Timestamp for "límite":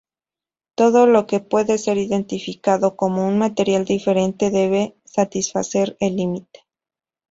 6.15-6.61